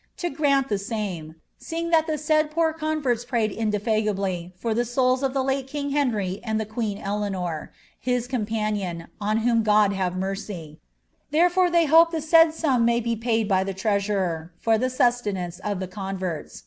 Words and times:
to 0.17 0.31
grant 0.31 0.71
me, 0.71 1.35
seeing 1.59 1.89
that 1.91 2.07
the 2.07 2.17
said 2.17 2.49
poor 2.49 2.73
converts 2.73 3.23
prayed 3.23 3.51
indefiaitigably 3.51 4.51
for 4.57 4.73
the 4.73 4.81
of 5.23 5.33
the 5.35 5.43
late 5.43 5.67
king 5.67 5.91
Henry 5.91 6.41
and 6.43 6.59
the 6.59 6.65
queen 6.65 6.97
Eleanor, 6.97 7.71
his 7.99 8.25
companion, 8.25 9.09
on 9.21 9.47
I 9.47 9.55
God 9.57 9.93
have 9.93 10.15
mercy; 10.17 10.79
therefore 11.29 11.69
they 11.69 11.85
hope 11.85 12.09
the 12.09 12.19
said 12.19 12.51
sum 12.51 12.83
may 12.83 12.99
be 12.99 13.15
paid 13.15 13.51
i 13.51 13.63
treasurer 13.63 14.51
for 14.59 14.79
the 14.79 14.89
sustenance 14.89 15.59
of 15.59 15.79
the 15.79 15.87
converts. 15.87 16.59